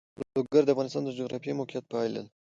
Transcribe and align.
لوگر 0.35 0.63
د 0.65 0.69
افغانستان 0.73 1.03
د 1.05 1.09
جغرافیایي 1.17 1.57
موقیعت 1.59 1.85
پایله 1.93 2.19
ده. 2.25 2.29